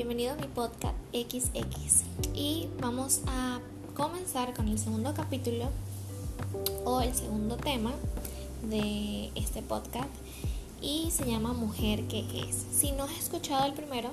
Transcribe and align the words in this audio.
bienvenido 0.00 0.32
a 0.32 0.36
mi 0.36 0.46
podcast 0.46 0.96
XX 1.12 2.04
y 2.32 2.68
vamos 2.80 3.20
a 3.26 3.60
comenzar 3.94 4.54
con 4.54 4.66
el 4.68 4.78
segundo 4.78 5.12
capítulo 5.12 5.68
o 6.86 7.02
el 7.02 7.14
segundo 7.14 7.58
tema 7.58 7.92
de 8.62 9.30
este 9.34 9.60
podcast 9.60 10.08
y 10.80 11.10
se 11.10 11.30
llama 11.30 11.52
Mujer 11.52 12.04
que 12.04 12.20
es. 12.20 12.64
Si 12.72 12.92
no 12.92 13.04
has 13.04 13.18
escuchado 13.18 13.66
el 13.66 13.74
primero, 13.74 14.08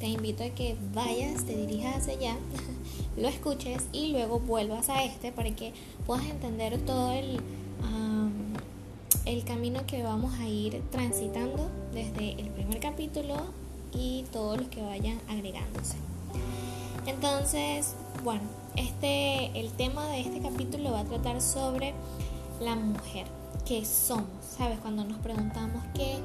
te 0.00 0.06
invito 0.06 0.42
a 0.42 0.48
que 0.48 0.74
vayas, 0.94 1.44
te 1.44 1.54
dirijas 1.54 1.98
hacia 1.98 2.14
allá, 2.14 2.36
lo 3.18 3.28
escuches 3.28 3.88
y 3.92 4.12
luego 4.12 4.40
vuelvas 4.40 4.88
a 4.88 5.04
este 5.04 5.32
para 5.32 5.54
que 5.54 5.74
puedas 6.06 6.24
entender 6.24 6.78
todo 6.86 7.12
el, 7.12 7.40
el 9.26 9.44
camino 9.44 9.86
que 9.86 10.02
vamos 10.02 10.32
a 10.38 10.48
ir 10.48 10.82
transitando 10.90 11.68
desde 11.92 12.40
el 12.40 12.48
primer 12.48 12.80
capítulo 12.80 13.65
y 13.92 14.24
todos 14.32 14.58
los 14.58 14.68
que 14.68 14.82
vayan 14.82 15.20
agregándose. 15.28 15.96
Entonces, 17.06 17.94
bueno, 18.24 18.42
este, 18.76 19.58
el 19.58 19.70
tema 19.72 20.06
de 20.08 20.20
este 20.20 20.40
capítulo 20.40 20.92
va 20.92 21.00
a 21.00 21.04
tratar 21.04 21.40
sobre 21.40 21.94
la 22.60 22.74
mujer, 22.74 23.26
qué 23.64 23.84
somos, 23.84 24.26
¿sabes? 24.56 24.78
Cuando 24.80 25.04
nos 25.04 25.18
preguntamos 25.18 25.82
qué, 25.94 26.16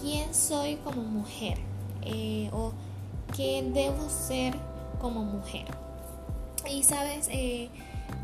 quién 0.00 0.34
soy 0.34 0.76
como 0.76 1.02
mujer 1.02 1.58
eh, 2.02 2.50
o 2.52 2.72
qué 3.36 3.62
debo 3.72 4.08
ser 4.08 4.54
como 5.00 5.24
mujer. 5.24 5.66
Y 6.70 6.82
sabes, 6.82 7.28
eh, 7.30 7.70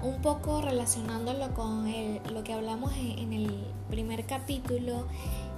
un 0.03 0.21
poco 0.21 0.61
relacionándolo 0.61 1.55
con 1.55 1.91
lo 2.33 2.45
que 2.45 2.53
hablamos 2.53 2.93
en 2.97 3.33
el 3.33 3.51
primer 3.89 4.27
capítulo, 4.27 5.07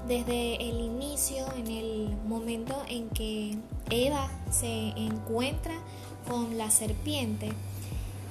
desde 0.09 0.55
el 0.57 0.81
inicio, 0.81 1.45
en 1.57 1.67
el 1.67 2.17
momento 2.27 2.75
en 2.89 3.11
que 3.11 3.57
Eva 3.91 4.31
se 4.51 4.89
encuentra 4.97 5.75
con 6.27 6.57
la 6.57 6.71
serpiente, 6.71 7.51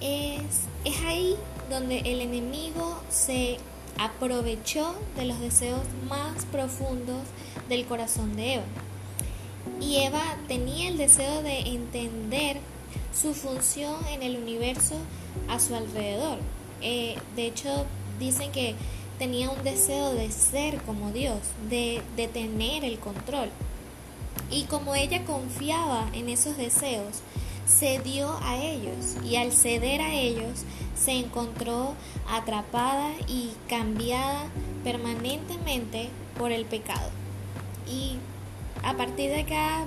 es, 0.01 0.41
es 0.85 1.05
ahí 1.05 1.35
donde 1.69 1.99
el 1.99 2.21
enemigo 2.21 2.99
se 3.09 3.57
aprovechó 3.99 4.95
de 5.15 5.25
los 5.25 5.39
deseos 5.39 5.81
más 6.09 6.45
profundos 6.45 7.21
del 7.69 7.85
corazón 7.85 8.35
de 8.35 8.55
Eva. 8.55 8.65
Y 9.79 9.97
Eva 9.97 10.23
tenía 10.47 10.89
el 10.89 10.97
deseo 10.97 11.43
de 11.43 11.59
entender 11.59 12.57
su 13.13 13.33
función 13.33 13.95
en 14.07 14.23
el 14.23 14.37
universo 14.37 14.95
a 15.47 15.59
su 15.59 15.75
alrededor. 15.75 16.39
Eh, 16.81 17.17
de 17.35 17.47
hecho, 17.47 17.85
dicen 18.19 18.51
que 18.51 18.75
tenía 19.17 19.49
un 19.49 19.63
deseo 19.63 20.13
de 20.13 20.31
ser 20.31 20.81
como 20.83 21.11
Dios, 21.11 21.39
de, 21.69 22.01
tener 22.33 22.83
el 22.83 22.99
control. 22.99 23.49
Y 24.51 24.63
como 24.63 24.95
ella 24.95 25.25
confiaba 25.25 26.07
en 26.13 26.29
esos 26.29 26.57
deseos, 26.57 27.21
cedió 27.67 28.37
a 28.43 28.57
ellos 28.57 29.17
y 29.25 29.35
al 29.35 29.51
ceder 29.51 30.01
a 30.01 30.13
ellos 30.13 30.63
se 30.95 31.11
encontró 31.11 31.95
atrapada 32.29 33.11
y 33.27 33.51
cambiada 33.67 34.45
permanentemente 34.83 36.09
por 36.37 36.51
el 36.51 36.65
pecado. 36.65 37.09
Y 37.89 38.17
a 38.83 38.93
partir 38.93 39.31
de 39.31 39.41
acá 39.41 39.85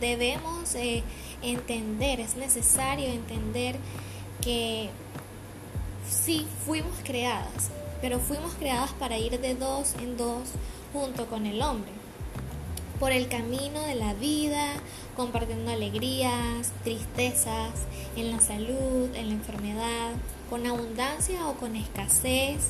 debemos 0.00 0.74
eh, 0.76 1.02
entender, 1.42 2.20
es 2.20 2.36
necesario 2.36 3.06
entender 3.06 3.76
que 4.40 4.90
sí 6.08 6.46
fuimos 6.64 6.94
creadas, 7.02 7.70
pero 8.00 8.18
fuimos 8.18 8.54
creadas 8.54 8.92
para 8.92 9.18
ir 9.18 9.40
de 9.40 9.54
dos 9.54 9.94
en 10.00 10.16
dos 10.16 10.42
junto 10.92 11.26
con 11.26 11.46
el 11.46 11.62
hombre, 11.62 11.90
por 12.98 13.12
el 13.12 13.28
camino 13.28 13.80
de 13.82 13.94
la 13.94 14.14
vida, 14.14 14.74
compartiendo 15.16 15.70
alegrías, 15.70 16.72
tristezas, 16.84 17.72
en 18.16 18.30
la 18.30 18.40
salud, 18.40 19.14
en 19.14 19.28
la 19.28 19.34
enfermedad, 19.34 20.12
con 20.48 20.66
abundancia 20.66 21.46
o 21.48 21.54
con 21.54 21.76
escasez, 21.76 22.68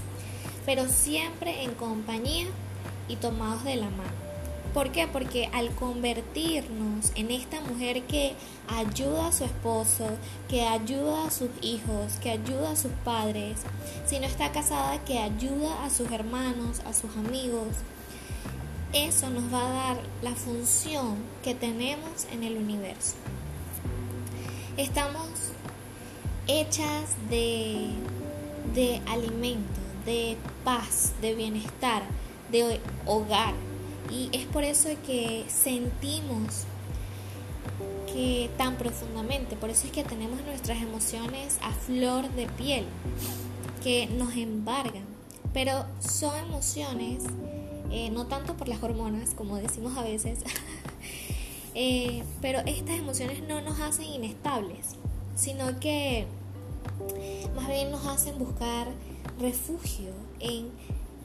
pero 0.65 0.89
siempre 0.89 1.62
en 1.62 1.75
compañía 1.75 2.47
y 3.09 3.17
tomados 3.17 3.65
de 3.65 3.77
la 3.77 3.91
mano. 3.91 4.26
¿Por 4.77 4.93
qué? 4.93 5.07
Porque 5.07 5.49
al 5.55 5.71
convertirnos 5.71 7.11
en 7.15 7.31
esta 7.31 7.63
mujer 7.63 8.03
que 8.03 8.35
ayuda 8.69 9.29
a 9.29 9.33
su 9.33 9.45
esposo, 9.45 10.07
que 10.51 10.67
ayuda 10.67 11.29
a 11.29 11.31
sus 11.31 11.49
hijos, 11.63 12.19
que 12.21 12.33
ayuda 12.33 12.73
a 12.73 12.77
sus 12.77 12.93
padres, 13.03 13.61
si 14.05 14.19
no 14.19 14.27
está 14.27 14.53
casada, 14.53 15.03
que 15.07 15.19
ayuda 15.19 15.83
a 15.83 15.89
sus 15.89 16.11
hermanos, 16.11 16.81
a 16.81 16.93
sus 16.93 17.11
amigos, 17.17 17.69
eso 18.93 19.31
nos 19.31 19.51
va 19.51 19.67
a 19.67 19.95
dar 19.95 20.03
la 20.21 20.35
función 20.35 21.17
que 21.43 21.55
tenemos 21.55 22.27
en 22.31 22.43
el 22.45 22.59
universo. 22.59 23.15
Estamos 24.77 25.31
hechas 26.49 27.17
de, 27.31 27.93
de 28.75 29.01
alimento, 29.07 29.81
de 30.05 30.37
paz, 30.65 31.15
de 31.23 31.35
bienestar, 31.35 32.03
de 32.53 32.79
hogar 33.07 33.55
y 34.11 34.31
es 34.33 34.47
por 34.47 34.65
eso 34.65 34.89
que 35.05 35.44
sentimos 35.49 36.65
que 38.12 38.50
tan 38.56 38.77
profundamente, 38.77 39.56
por 39.56 39.71
eso 39.71 39.87
es 39.87 39.93
que 39.93 40.05
tenemos 40.05 40.43
nuestras 40.44 40.81
emociones 40.81 41.59
a 41.62 41.72
flor 41.72 42.31
de 42.31 42.47
piel, 42.47 42.84
que 43.83 44.06
nos 44.06 44.34
embargan, 44.37 45.05
pero 45.53 45.84
son 46.00 46.37
emociones, 46.39 47.25
eh, 47.91 48.11
no 48.11 48.27
tanto 48.27 48.56
por 48.56 48.69
las 48.69 48.83
hormonas, 48.83 49.34
como 49.34 49.56
decimos 49.56 49.97
a 49.97 50.03
veces, 50.03 50.39
eh, 51.75 52.22
pero 52.41 52.61
estas 52.61 52.99
emociones 52.99 53.43
no 53.47 53.61
nos 53.61 53.81
hacen 53.81 54.06
inestables, 54.06 54.97
sino 55.34 55.78
que 55.78 56.27
más 57.55 57.69
bien 57.69 57.91
nos 57.91 58.06
hacen 58.06 58.39
buscar 58.39 58.89
refugio 59.39 60.12
en 60.41 60.71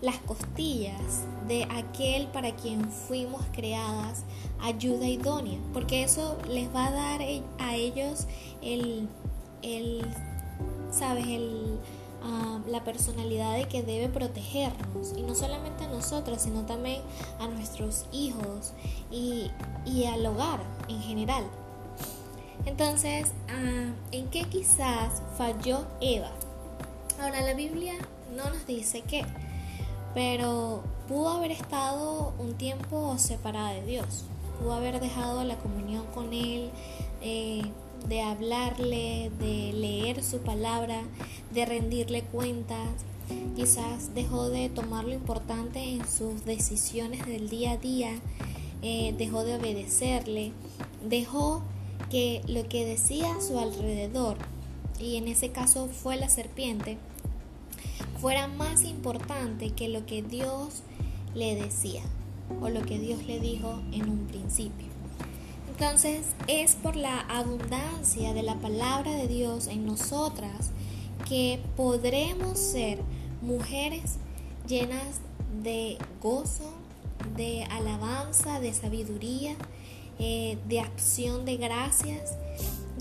las 0.02 0.18
costillas 0.18 1.26
de 1.48 1.64
aquel 1.66 2.28
para 2.28 2.56
quien 2.56 2.90
fuimos 2.90 3.42
creadas 3.52 4.24
ayuda 4.60 5.08
idónea, 5.08 5.60
porque 5.74 6.04
eso 6.04 6.38
les 6.48 6.74
va 6.74 6.88
a 6.88 6.92
dar 6.92 7.22
e, 7.22 7.44
a 7.60 7.76
ellos 7.76 8.28
el, 8.62 9.08
el 9.62 10.06
sabes, 10.92 11.26
el, 11.26 11.80
ah, 12.24 12.60
la 12.68 12.84
personalidad 12.84 13.56
de 13.56 13.68
que 13.68 13.84
debe 13.84 14.10
protegernos, 14.10 15.14
y 15.18 15.22
no 15.22 15.36
solamente 15.36 15.86
a 15.86 15.88
nosotros, 15.88 16.42
sino 16.42 16.66
también 16.66 17.02
a 17.40 17.48
nuestros 17.48 18.06
hijos 18.12 18.74
y, 19.10 19.50
y 19.86 20.06
al 20.06 20.26
hogar 20.26 20.60
en 20.88 21.02
general. 21.02 21.44
Entonces, 22.66 23.32
ah, 23.50 23.92
¿en 24.12 24.28
qué 24.30 24.44
quizás 24.44 25.22
falló 25.38 25.86
Eva? 26.00 26.32
Ahora 27.20 27.42
la 27.42 27.54
Biblia 27.54 27.94
no 28.36 28.50
nos 28.50 28.66
dice 28.66 29.02
qué, 29.02 29.26
pero 30.14 30.84
pudo 31.08 31.30
haber 31.30 31.52
estado 31.52 32.34
un 32.40 32.54
tiempo 32.56 33.16
separada 33.18 33.74
de 33.74 33.86
Dios, 33.86 34.26
pudo 34.60 34.74
haber 34.74 35.00
dejado 35.00 35.44
la 35.44 35.58
comunión 35.58 36.06
con 36.14 36.34
Él, 36.34 36.70
eh, 37.22 37.62
de 38.08 38.22
hablarle, 38.22 39.32
de 39.40 39.74
leer 39.74 40.24
su 40.24 40.40
palabra, 40.40 41.02
de 41.54 41.66
rendirle 41.66 42.24
cuentas. 42.24 42.90
Quizás 43.56 44.14
dejó 44.14 44.50
de 44.50 44.70
tomar 44.70 45.06
lo 45.06 45.14
importante 45.14 45.82
en 45.84 46.08
sus 46.08 46.44
decisiones 46.44 47.26
del 47.26 47.50
día 47.50 47.72
a 47.72 47.78
día, 47.78 48.12
eh, 48.82 49.14
dejó 49.18 49.44
de 49.44 49.56
obedecerle, 49.56 50.52
dejó 51.08 51.62
que 52.10 52.42
lo 52.48 52.68
que 52.68 52.86
decía 52.86 53.36
a 53.36 53.42
su 53.42 53.58
alrededor, 53.58 54.36
y 55.00 55.16
en 55.16 55.28
ese 55.28 55.50
caso 55.50 55.88
fue 55.88 56.18
la 56.18 56.30
serpiente, 56.30 56.98
fuera 58.22 58.48
más 58.48 58.84
importante 58.84 59.72
que 59.72 59.90
lo 59.90 60.06
que 60.06 60.22
Dios 60.22 60.84
le 61.34 61.56
decía 61.56 62.04
o 62.62 62.70
lo 62.70 62.84
que 62.84 63.00
Dios 63.00 63.26
le 63.26 63.40
dijo 63.40 63.82
en 63.92 64.08
un 64.10 64.28
principio. 64.28 64.88
Entonces 65.72 66.28
es 66.48 66.76
por 66.76 66.96
la 66.96 67.22
abundancia 67.22 68.34
de 68.34 68.44
la 68.44 68.56
palabra 68.56 69.16
de 69.16 69.28
Dios 69.28 69.66
en 69.66 69.88
nosotras 69.88 70.70
que 71.28 71.60
podremos 71.76 72.60
ser 72.60 73.00
mujeres 73.42 74.18
llenas 74.68 75.22
de 75.64 75.98
gozo, 76.22 76.72
de 77.36 77.64
alabanza, 77.72 78.60
de 78.60 78.72
sabiduría, 78.74 79.56
eh, 80.20 80.60
de 80.68 80.80
acción 80.80 81.46
de 81.46 81.58
gracias, 81.58 82.38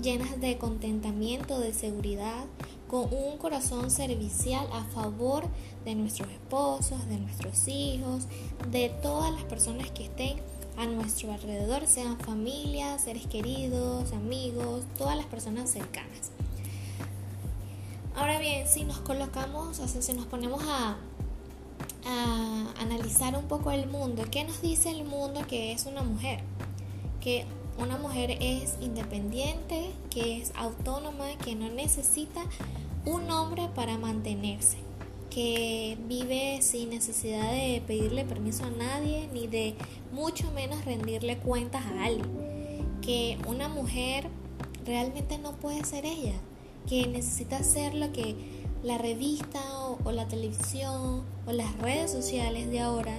llenas 0.01 0.41
de 0.41 0.57
contentamiento, 0.57 1.59
de 1.59 1.73
seguridad, 1.73 2.45
con 2.91 3.07
un 3.13 3.37
corazón 3.37 3.89
servicial 3.89 4.67
a 4.73 4.83
favor 4.83 5.45
de 5.85 5.95
nuestros 5.95 6.29
esposos, 6.29 7.07
de 7.07 7.19
nuestros 7.19 7.65
hijos, 7.69 8.27
de 8.69 8.89
todas 9.01 9.31
las 9.31 9.45
personas 9.45 9.89
que 9.91 10.03
estén 10.03 10.41
a 10.77 10.85
nuestro 10.87 11.31
alrededor, 11.31 11.87
sean 11.87 12.19
familias, 12.19 13.03
seres 13.03 13.27
queridos, 13.27 14.11
amigos, 14.11 14.83
todas 14.97 15.15
las 15.15 15.25
personas 15.27 15.69
cercanas. 15.69 16.31
Ahora 18.13 18.39
bien, 18.39 18.67
si 18.67 18.83
nos 18.83 18.99
colocamos, 18.99 19.77
si 19.77 20.11
nos 20.13 20.25
ponemos 20.25 20.61
a, 20.67 20.97
a 22.05 22.73
analizar 22.77 23.37
un 23.37 23.45
poco 23.45 23.71
el 23.71 23.87
mundo, 23.87 24.25
¿qué 24.29 24.43
nos 24.43 24.61
dice 24.61 24.89
el 24.89 25.05
mundo 25.05 25.47
que 25.47 25.71
es 25.71 25.85
una 25.85 26.03
mujer? 26.03 26.41
Que 27.21 27.45
una 27.81 27.97
mujer 27.97 28.37
es 28.39 28.77
independiente, 28.79 29.91
que 30.09 30.37
es 30.37 30.51
autónoma, 30.55 31.37
que 31.43 31.55
no 31.55 31.69
necesita 31.69 32.43
un 33.05 33.29
hombre 33.31 33.69
para 33.73 33.97
mantenerse, 33.97 34.77
que 35.31 35.97
vive 36.07 36.59
sin 36.61 36.91
necesidad 36.91 37.51
de 37.51 37.81
pedirle 37.85 38.23
permiso 38.23 38.65
a 38.65 38.69
nadie 38.69 39.27
ni 39.33 39.47
de 39.47 39.75
mucho 40.11 40.51
menos 40.51 40.85
rendirle 40.85 41.37
cuentas 41.37 41.83
a 41.85 42.05
alguien, 42.05 42.29
que 43.01 43.39
una 43.47 43.67
mujer 43.67 44.27
realmente 44.85 45.39
no 45.39 45.53
puede 45.53 45.83
ser 45.83 46.05
ella, 46.05 46.35
que 46.87 47.07
necesita 47.07 47.63
ser 47.63 47.95
lo 47.95 48.11
que 48.11 48.35
la 48.83 48.99
revista 48.99 49.59
o, 50.03 50.11
la 50.11 50.27
televisión 50.27 51.23
o 51.47 51.51
las 51.51 51.75
redes 51.79 52.11
sociales 52.11 52.69
de 52.69 52.79
ahora 52.79 53.17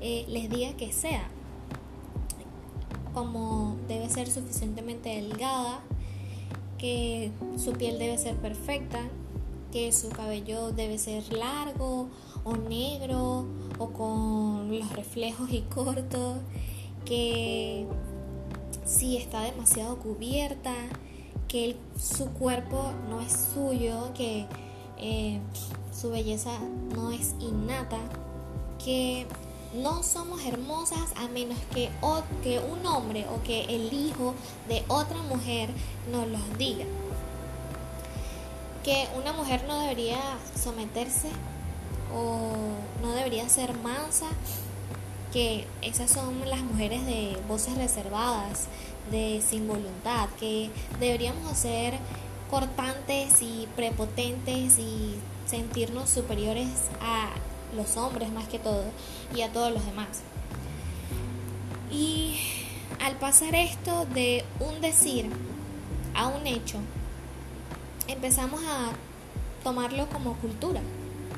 eh, 0.00 0.24
les 0.28 0.50
diga 0.50 0.72
que 0.76 0.92
sea 0.92 1.30
como 3.14 3.76
debe 3.88 4.08
ser 4.08 4.30
suficientemente 4.30 5.08
delgada, 5.10 5.80
que 6.78 7.30
su 7.56 7.72
piel 7.72 7.98
debe 7.98 8.18
ser 8.18 8.36
perfecta, 8.36 9.00
que 9.70 9.92
su 9.92 10.10
cabello 10.10 10.72
debe 10.72 10.98
ser 10.98 11.32
largo 11.32 12.08
o 12.44 12.56
negro 12.56 13.46
o 13.78 13.88
con 13.88 14.78
los 14.78 14.92
reflejos 14.92 15.50
y 15.52 15.62
cortos, 15.62 16.38
que 17.04 17.86
si 18.84 19.16
está 19.16 19.42
demasiado 19.42 19.98
cubierta, 19.98 20.74
que 21.48 21.76
su 21.98 22.28
cuerpo 22.30 22.92
no 23.08 23.20
es 23.20 23.50
suyo, 23.54 24.12
que 24.14 24.46
eh, 24.98 25.40
su 25.92 26.10
belleza 26.10 26.58
no 26.94 27.10
es 27.10 27.34
innata, 27.40 27.98
que 28.82 29.26
no 29.74 30.02
somos 30.02 30.44
hermosas 30.44 31.12
a 31.16 31.28
menos 31.28 31.58
que, 31.72 31.90
un 32.60 32.86
hombre 32.86 33.26
o 33.28 33.42
que 33.42 33.64
el 33.64 33.92
hijo 33.92 34.34
de 34.68 34.84
otra 34.88 35.18
mujer 35.22 35.70
nos 36.10 36.26
los 36.28 36.58
diga. 36.58 36.84
Que 38.84 39.08
una 39.16 39.32
mujer 39.32 39.64
no 39.66 39.80
debería 39.80 40.20
someterse 40.60 41.28
o 42.14 42.52
no 43.00 43.12
debería 43.12 43.48
ser 43.48 43.74
mansa, 43.78 44.26
que 45.32 45.66
esas 45.80 46.10
son 46.10 46.48
las 46.50 46.60
mujeres 46.60 47.06
de 47.06 47.38
voces 47.48 47.76
reservadas, 47.76 48.66
de 49.10 49.42
sin 49.46 49.66
voluntad, 49.66 50.28
que 50.38 50.70
deberíamos 51.00 51.56
ser 51.56 51.94
cortantes 52.50 53.40
y 53.40 53.66
prepotentes 53.76 54.78
y 54.78 55.14
sentirnos 55.46 56.10
superiores 56.10 56.68
a 57.00 57.30
los 57.76 57.96
hombres 57.96 58.30
más 58.32 58.48
que 58.48 58.58
todo 58.58 58.84
y 59.34 59.42
a 59.42 59.52
todos 59.52 59.72
los 59.72 59.84
demás. 59.84 60.22
Y 61.90 62.38
al 63.00 63.16
pasar 63.16 63.54
esto 63.54 64.06
de 64.06 64.44
un 64.60 64.80
decir 64.80 65.30
a 66.14 66.28
un 66.28 66.46
hecho, 66.46 66.78
empezamos 68.08 68.60
a 68.64 68.92
tomarlo 69.62 70.08
como 70.08 70.34
cultura, 70.34 70.80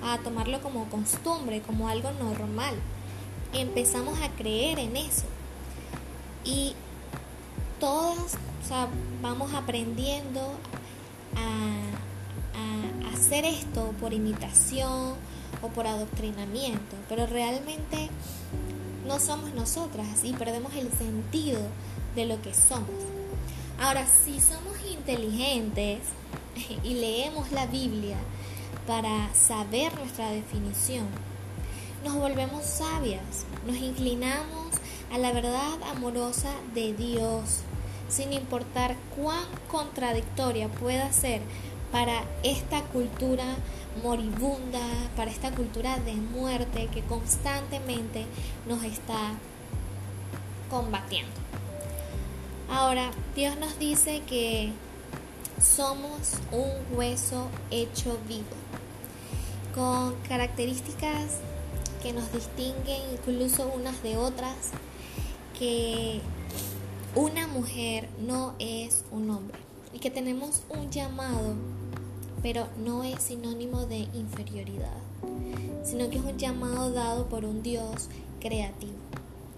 a 0.03 0.19
tomarlo 0.19 0.61
como 0.61 0.87
costumbre, 0.87 1.61
como 1.61 1.89
algo 1.89 2.11
normal. 2.13 2.75
Empezamos 3.53 4.21
a 4.21 4.29
creer 4.31 4.79
en 4.79 4.97
eso. 4.97 5.25
Y 6.45 6.75
todas 7.81 8.37
vamos 9.23 9.55
aprendiendo 9.55 10.41
a 11.37 11.74
hacer 13.35 13.47
esto 13.47 13.93
por 14.01 14.13
imitación, 14.13 15.15
o 15.63 15.69
por 15.69 15.87
adoctrinamiento, 15.87 16.97
pero 17.09 17.27
realmente 17.27 18.09
no 19.07 19.19
somos 19.19 19.53
nosotras 19.55 20.23
y 20.23 20.33
perdemos 20.33 20.75
el 20.75 20.91
sentido 20.93 21.61
de 22.15 22.27
lo 22.27 22.41
que 22.43 22.55
somos. 22.55 22.91
Ahora, 23.81 24.07
si 24.07 24.41
somos 24.41 24.77
inteligentes 24.91 26.01
y 26.85 26.95
leemos 26.95 27.51
la 27.51 27.67
Biblia 27.67 28.17
para 28.87 29.33
saber 29.35 29.95
nuestra 29.99 30.31
definición, 30.31 31.07
nos 32.05 32.15
volvemos 32.15 32.65
sabias, 32.65 33.47
nos 33.67 33.77
inclinamos 33.77 34.75
a 35.13 35.19
la 35.19 35.33
verdad 35.33 35.83
amorosa 35.91 36.51
de 36.75 36.93
Dios, 36.93 37.61
sin 38.09 38.33
importar 38.33 38.97
cuán 39.17 39.47
contradictoria 39.69 40.69
pueda 40.69 41.11
ser 41.13 41.41
para 41.95 42.25
esta 42.43 42.83
cultura 42.87 43.45
moribunda, 44.03 44.81
para 45.15 45.31
esta 45.31 45.53
cultura 45.53 45.97
de 46.01 46.15
muerte 46.15 46.89
que 46.93 47.03
constantemente 47.03 48.27
nos 48.67 48.83
está 48.83 49.35
combatiendo. 50.69 51.31
Ahora, 52.69 53.13
Dios 53.37 53.57
nos 53.59 53.79
dice 53.79 54.23
que 54.27 54.73
somos 55.63 56.33
un 56.51 56.99
hueso 56.99 57.47
hecho 57.71 58.19
vivo, 58.27 58.43
con 59.73 60.17
características 60.29 61.39
que 62.03 62.13
nos 62.13 62.33
distinguen 62.33 63.03
incluso 63.13 63.69
unas 63.73 64.03
de 64.03 64.17
otras, 64.17 64.73
que 65.57 66.21
una 67.15 67.47
mujer 67.47 68.09
no 68.19 68.57
es 68.59 69.05
un 69.13 69.31
hombre 69.31 69.59
y 69.93 70.01
que 70.01 70.11
tenemos 70.11 70.65
un 70.69 70.91
llamado 70.91 71.55
pero 72.45 72.69
no 72.77 73.05
es 73.05 73.23
sinónimo 73.23 73.87
de 73.87 74.07
inferioridad, 74.13 74.99
sino 75.83 76.11
que 76.11 76.19
es 76.19 76.25
un 76.25 76.37
llamado 76.37 76.93
dado 76.93 77.27
por 77.27 77.47
un 77.47 77.63
Dios 77.63 78.11
creativo. 78.39 78.93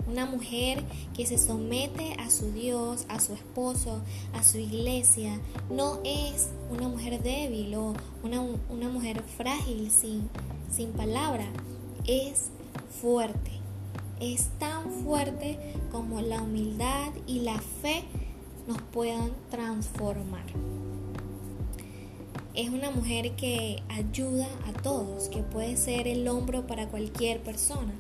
Una 0.07 0.25
mujer 0.25 0.85
que 1.13 1.27
se 1.27 1.37
somete 1.37 2.13
a 2.21 2.31
su 2.31 2.53
Dios, 2.53 3.05
a 3.09 3.19
su 3.19 3.35
esposo, 3.35 4.03
a 4.35 4.45
su 4.45 4.59
iglesia, 4.59 5.41
no 5.69 5.99
es 6.05 6.51
una 6.71 6.87
mujer 6.87 7.21
débil 7.25 7.75
o 7.75 7.95
una, 8.23 8.41
una 8.71 8.89
mujer 8.89 9.21
frágil 9.37 9.91
sin, 9.91 10.31
sin 10.71 10.93
palabra, 10.93 11.47
es 12.07 12.51
fuerte. 13.03 13.51
Es 14.21 14.47
tan 14.61 14.93
fuerte 15.03 15.59
como 15.91 16.21
la 16.21 16.41
humildad 16.41 17.11
y 17.27 17.41
la 17.41 17.59
fe 17.59 18.05
nos 18.69 18.81
puedan 18.81 19.33
transformar 19.51 20.45
es 22.57 22.71
una 22.71 22.91
mujer 22.91 23.33
que 23.37 23.83
ayuda 23.91 24.49
a 24.67 24.73
todos, 24.83 25.29
que 25.29 25.43
puede 25.43 25.77
ser 25.77 26.09
el 26.09 26.27
hombro 26.27 26.67
para 26.67 26.89
cualquier 26.89 27.43
persona, 27.43 27.93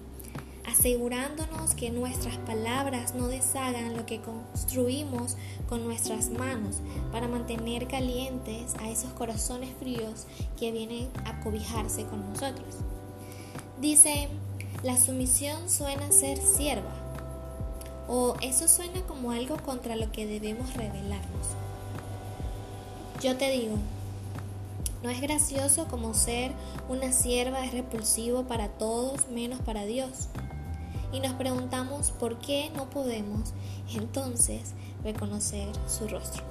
asegurándonos 0.67 1.75
que 1.75 1.91
nuestras 1.91 2.39
palabras 2.39 3.15
no 3.15 3.29
deshagan 3.29 3.95
lo 3.95 4.07
que 4.07 4.23
construimos 4.23 5.37
con 5.69 5.85
nuestras 5.85 6.31
manos 6.31 6.77
para 7.13 7.29
mantener 7.29 7.87
calientes 7.87 8.75
a 8.81 8.89
esos 8.89 9.13
corazones 9.13 9.69
fríos 9.79 10.27
que 10.59 10.73
vienen 10.73 11.11
a 11.27 11.39
cobijarse 11.41 12.05
con 12.05 12.27
nosotros. 12.33 12.77
Dice, 13.79 14.29
la 14.83 14.97
sumisión 14.97 15.69
suena 15.69 16.11
ser 16.11 16.39
sierva, 16.39 16.95
o 18.09 18.37
eso 18.41 18.69
suena 18.69 19.03
como 19.03 19.33
algo 19.33 19.59
contra 19.59 19.97
lo 19.97 20.11
que 20.13 20.27
debemos 20.27 20.73
rebelarnos. 20.73 21.49
Yo 23.23 23.37
te 23.37 23.51
digo, 23.51 23.77
no 25.07 25.13
es 25.13 25.21
gracioso 25.21 25.87
como 25.87 26.15
ser 26.15 26.51
una 26.89 27.13
sierva 27.13 27.65
es 27.65 27.73
repulsivo 27.73 28.43
para 28.43 28.67
todos 28.71 29.29
menos 29.29 29.61
para 29.61 29.85
Dios. 29.85 30.27
Y 31.13 31.21
nos 31.21 31.35
preguntamos 31.35 32.11
por 32.11 32.41
qué 32.41 32.73
no 32.75 32.91
podemos 32.91 33.53
entonces 33.95 34.73
reconocer 35.05 35.69
su 35.87 36.09
rostro. 36.09 36.43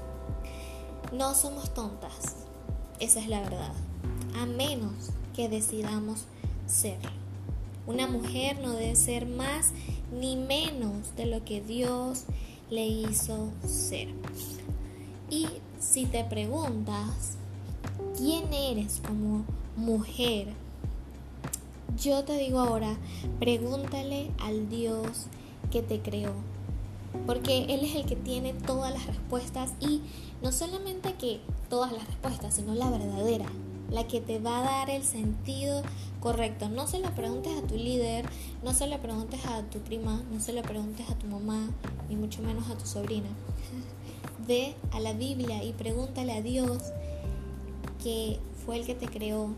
No 1.11 1.35
somos 1.35 1.73
tontas, 1.73 2.37
esa 3.01 3.19
es 3.19 3.27
la 3.27 3.41
verdad, 3.41 3.73
a 4.39 4.45
menos 4.45 5.09
que 5.35 5.49
decidamos 5.49 6.21
serlo. 6.65 7.09
Una 7.85 8.07
mujer 8.07 8.61
no 8.61 8.71
debe 8.71 8.95
ser 8.95 9.25
más 9.25 9.71
ni 10.17 10.37
menos 10.37 11.13
de 11.17 11.25
lo 11.25 11.43
que 11.43 11.59
Dios 11.59 12.23
le 12.69 12.87
hizo 12.87 13.49
ser. 13.67 14.07
Y 15.29 15.45
si 15.77 16.05
te 16.05 16.23
preguntas, 16.23 17.35
quién 18.17 18.53
eres 18.53 19.01
como 19.05 19.43
mujer, 19.75 20.47
yo 22.01 22.23
te 22.23 22.37
digo 22.37 22.59
ahora, 22.59 22.97
pregúntale 23.39 24.31
al 24.39 24.69
Dios 24.69 25.27
que 25.71 25.81
te 25.81 26.01
creó. 26.01 26.33
Porque 27.25 27.65
Él 27.69 27.81
es 27.83 27.95
el 27.95 28.05
que 28.05 28.15
tiene 28.15 28.53
todas 28.53 28.93
las 28.93 29.05
respuestas 29.07 29.71
y 29.79 30.01
no 30.41 30.51
solamente 30.51 31.13
que 31.13 31.39
todas 31.69 31.91
las 31.93 32.05
respuestas, 32.05 32.55
sino 32.55 32.75
la 32.75 32.89
verdadera, 32.89 33.45
la 33.89 34.05
que 34.07 34.19
te 34.19 34.39
va 34.39 34.59
a 34.59 34.63
dar 34.63 34.89
el 34.89 35.03
sentido 35.03 35.81
correcto. 36.19 36.67
No 36.67 36.87
se 36.87 36.99
lo 36.99 37.09
preguntes 37.15 37.57
a 37.57 37.65
tu 37.65 37.75
líder, 37.75 38.25
no 38.63 38.73
se 38.73 38.87
lo 38.87 38.99
preguntes 38.99 39.45
a 39.45 39.61
tu 39.63 39.79
prima, 39.79 40.21
no 40.31 40.41
se 40.41 40.51
lo 40.51 40.61
preguntes 40.61 41.09
a 41.09 41.15
tu 41.15 41.27
mamá, 41.27 41.69
ni 42.09 42.15
mucho 42.17 42.41
menos 42.41 42.69
a 42.69 42.77
tu 42.77 42.85
sobrina. 42.85 43.29
Ve 44.47 44.75
a 44.91 44.99
la 44.99 45.13
Biblia 45.13 45.63
y 45.63 45.71
pregúntale 45.71 46.33
a 46.33 46.41
Dios 46.41 46.83
que 48.05 48.37
fue 48.63 48.77
el 48.77 48.85
que 48.85 48.93
te 48.93 49.07
creó 49.07 49.49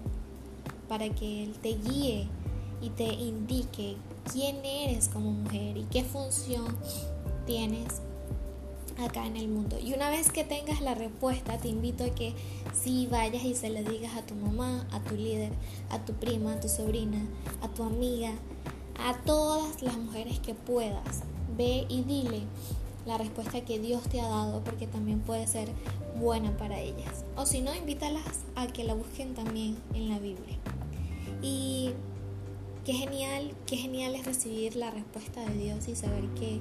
para 0.88 1.10
que 1.10 1.44
Él 1.44 1.54
te 1.62 1.76
guíe 1.76 2.30
y 2.82 2.90
te 2.92 3.04
indique 3.04 3.98
quién 4.32 4.64
eres 4.64 5.10
como 5.10 5.32
mujer 5.32 5.76
y 5.76 5.84
qué 5.92 6.06
función 6.06 6.66
tienes 7.46 8.02
acá 8.98 9.28
en 9.28 9.36
el 9.36 9.50
mundo. 9.50 9.78
Y 9.84 9.94
una 9.94 10.10
vez 10.10 10.32
que 10.32 10.46
tengas 10.46 10.80
la 10.80 10.96
respuesta, 10.96 11.58
te 11.58 11.68
invito 11.68 12.06
a 12.06 12.10
que 12.10 12.36
si 12.74 13.08
vayas 13.08 13.44
y 13.44 13.54
se 13.54 13.70
le 13.70 13.84
digas 13.84 14.16
a 14.16 14.26
tu 14.26 14.34
mamá, 14.34 14.88
a 14.94 15.02
tu 15.02 15.16
líder, 15.16 15.52
a 15.90 16.06
tu 16.06 16.14
prima, 16.14 16.54
a 16.54 16.60
tu 16.62 16.70
sobrina, 16.70 17.20
a 17.62 17.68
tu 17.68 17.84
amiga, 17.84 18.32
a 19.06 19.18
todas 19.26 19.82
las 19.82 19.98
mujeres 19.98 20.40
que 20.40 20.54
puedas. 20.54 21.24
Ve 21.58 21.86
y 21.90 22.04
dile 22.04 22.44
la 23.08 23.18
respuesta 23.18 23.62
que 23.62 23.80
Dios 23.80 24.04
te 24.04 24.20
ha 24.20 24.28
dado 24.28 24.62
porque 24.64 24.86
también 24.86 25.22
puede 25.22 25.48
ser 25.48 25.70
buena 26.20 26.56
para 26.58 26.80
ellas. 26.80 27.24
O 27.36 27.46
si 27.46 27.62
no, 27.62 27.74
invítalas 27.74 28.42
a 28.56 28.68
que 28.68 28.84
la 28.84 28.94
busquen 28.94 29.34
también 29.34 29.78
en 29.94 30.10
la 30.10 30.20
Biblia. 30.20 30.58
Y 31.42 31.92
qué 32.86 32.94
genial, 32.94 33.54
qué 33.66 33.78
genial 33.78 34.14
es 34.16 34.26
recibir 34.26 34.76
la 34.76 34.92
respuesta 34.92 35.42
de 35.46 35.58
Dios 35.58 35.88
y 35.88 35.96
saber 35.96 36.26
que 36.40 36.60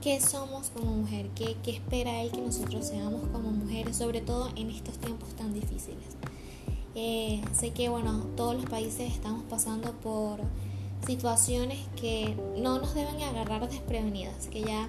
qué 0.00 0.20
somos 0.20 0.70
como 0.70 0.92
mujer, 0.92 1.28
qué, 1.34 1.56
qué 1.62 1.72
espera 1.72 2.22
Él 2.22 2.30
que 2.30 2.40
nosotros 2.40 2.86
seamos 2.86 3.26
como 3.28 3.50
mujeres, 3.50 3.96
sobre 3.96 4.20
todo 4.20 4.50
en 4.56 4.70
estos 4.70 4.98
tiempos 4.98 5.30
tan 5.34 5.52
difíciles. 5.52 6.16
Eh, 6.94 7.42
sé 7.52 7.70
que, 7.72 7.88
bueno, 7.88 8.24
todos 8.36 8.54
los 8.54 8.66
países 8.66 9.12
estamos 9.12 9.42
pasando 9.44 9.92
por 9.92 10.40
situaciones 11.06 11.78
que 12.00 12.36
no 12.56 12.78
nos 12.78 12.94
deben 12.94 13.20
agarrar 13.22 13.68
desprevenidas, 13.68 14.46
que 14.48 14.62
ya 14.62 14.88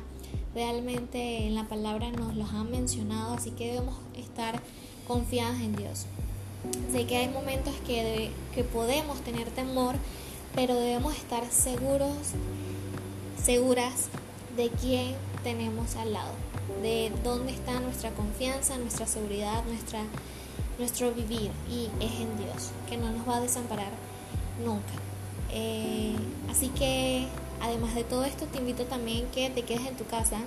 realmente 0.56 1.46
en 1.46 1.54
la 1.54 1.66
palabra 1.66 2.10
nos 2.12 2.36
los 2.36 2.50
han 2.52 2.72
mencionado, 2.72 3.36
así 3.36 3.52
que 3.52 3.74
debemos 3.74 3.98
estar 4.16 4.62
confiadas 5.08 5.60
en 5.62 5.76
Dios. 5.76 6.06
Sé 6.92 7.06
que 7.06 7.18
hay 7.18 7.28
momentos 7.28 7.76
que, 7.86 8.32
que 8.56 8.64
podemos 8.64 9.20
tener 9.22 9.52
temor, 9.52 9.96
pero 10.56 10.74
debemos 10.74 11.16
estar 11.16 11.46
seguros, 11.52 12.16
seguras 13.44 14.08
de 14.56 14.70
quién 14.70 15.14
tenemos 15.44 15.98
al 15.98 16.14
lado, 16.14 16.32
de 16.82 17.12
dónde 17.24 17.52
está 17.52 17.80
nuestra 17.82 18.10
confianza, 18.12 18.78
nuestra 18.78 19.06
seguridad, 19.06 19.64
nuestra, 19.66 20.00
nuestro 20.80 21.12
vivir 21.12 21.52
y 21.70 21.90
es 22.04 22.14
en 22.14 22.38
Dios, 22.38 22.72
que 22.90 22.98
no 22.98 23.12
nos 23.12 23.28
va 23.28 23.38
a 23.38 23.42
desamparar 23.42 23.92
nunca. 24.66 24.94
Eh, 25.52 26.16
así 26.50 26.70
que 26.70 27.28
además 27.62 27.96
de 27.96 28.04
todo 28.04 28.24
esto 28.24 28.46
te 28.46 28.60
invito 28.60 28.86
también 28.86 29.28
que 29.28 29.50
te 29.50 29.64
quedes 29.64 29.86
en 29.88 29.96
tu 29.96 30.06
casa 30.06 30.38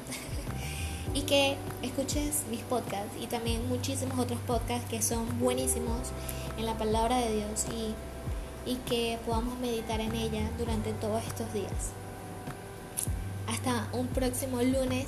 y 1.15 1.23
que 1.23 1.57
escuches 1.83 2.45
mis 2.51 2.61
podcasts 2.61 3.17
y 3.21 3.27
también 3.27 3.69
muchísimos 3.69 4.19
otros 4.19 4.39
podcasts 4.47 4.89
que 4.89 5.03
son 5.03 5.39
buenísimos 5.39 6.09
en 6.59 6.67
la 6.67 6.77
palabra 6.77 7.19
de 7.19 7.37
Dios 7.37 7.67
y, 7.71 8.71
y 8.71 8.77
que 8.77 9.19
podamos 9.27 9.59
meditar 9.59 10.01
en 10.01 10.15
ella 10.15 10.51
durante 10.59 10.93
todos 10.93 11.23
estos 11.25 11.53
días. 11.53 11.93
Hasta 13.47 13.89
un 13.93 14.09
próximo 14.09 14.61
lunes, 14.63 15.07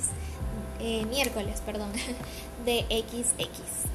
eh, 0.79 1.05
miércoles, 1.05 1.61
perdón, 1.63 1.91
de 2.65 2.85
XX. 2.89 3.90